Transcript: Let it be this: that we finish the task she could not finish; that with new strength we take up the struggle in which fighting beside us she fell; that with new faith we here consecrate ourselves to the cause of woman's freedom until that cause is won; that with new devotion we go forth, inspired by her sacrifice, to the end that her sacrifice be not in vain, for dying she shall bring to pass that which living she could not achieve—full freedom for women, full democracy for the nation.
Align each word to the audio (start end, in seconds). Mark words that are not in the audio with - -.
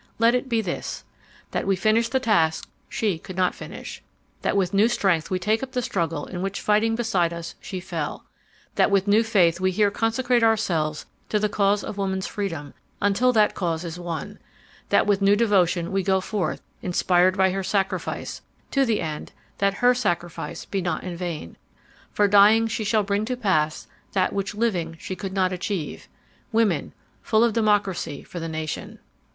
Let 0.17 0.33
it 0.33 0.49
be 0.49 0.61
this: 0.61 1.03
that 1.51 1.67
we 1.67 1.75
finish 1.75 2.09
the 2.09 2.19
task 2.19 2.67
she 2.89 3.19
could 3.19 3.35
not 3.37 3.53
finish; 3.53 4.01
that 4.41 4.57
with 4.57 4.73
new 4.73 4.87
strength 4.87 5.29
we 5.29 5.37
take 5.37 5.61
up 5.61 5.73
the 5.73 5.81
struggle 5.83 6.25
in 6.25 6.41
which 6.41 6.59
fighting 6.59 6.95
beside 6.95 7.31
us 7.31 7.53
she 7.61 7.79
fell; 7.79 8.25
that 8.73 8.89
with 8.89 9.07
new 9.07 9.21
faith 9.23 9.59
we 9.59 9.69
here 9.69 9.91
consecrate 9.91 10.41
ourselves 10.41 11.05
to 11.29 11.37
the 11.37 11.49
cause 11.49 11.83
of 11.83 11.99
woman's 11.99 12.25
freedom 12.25 12.73
until 12.99 13.31
that 13.33 13.53
cause 13.53 13.83
is 13.85 13.99
won; 13.99 14.39
that 14.89 15.05
with 15.05 15.21
new 15.21 15.35
devotion 15.35 15.91
we 15.91 16.01
go 16.01 16.19
forth, 16.19 16.63
inspired 16.81 17.37
by 17.37 17.51
her 17.51 17.61
sacrifice, 17.63 18.41
to 18.71 18.85
the 18.85 19.01
end 19.01 19.31
that 19.59 19.83
her 19.85 19.93
sacrifice 19.93 20.65
be 20.65 20.81
not 20.81 21.03
in 21.03 21.15
vain, 21.15 21.57
for 22.11 22.27
dying 22.27 22.65
she 22.65 22.83
shall 22.83 23.03
bring 23.03 23.23
to 23.23 23.37
pass 23.37 23.85
that 24.13 24.33
which 24.33 24.55
living 24.55 24.97
she 24.99 25.15
could 25.15 25.31
not 25.33 25.53
achieve—full 25.53 26.09
freedom 26.49 26.49
for 26.49 26.55
women, 26.57 26.93
full 27.21 27.51
democracy 27.51 28.23
for 28.23 28.39
the 28.39 28.49
nation. 28.49 28.97